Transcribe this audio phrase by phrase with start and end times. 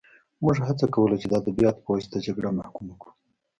[0.41, 3.11] موږ هڅه کوله چې د ادبیاتو په واسطه جګړه محکومه کړو